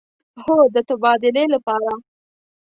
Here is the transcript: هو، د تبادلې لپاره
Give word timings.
هو، 0.43 0.55
د 0.73 0.77
تبادلې 0.89 1.43
لپاره 1.53 1.91